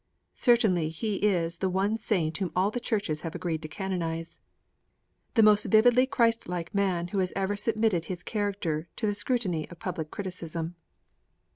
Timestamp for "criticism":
10.09-10.73